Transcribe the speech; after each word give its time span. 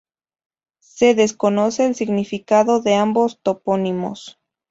Se 0.79 1.13
desconoce 1.13 1.85
el 1.85 1.93
significado 1.93 2.81
de 2.81 2.95
ambos 2.95 3.39
topónimos. 3.43 4.39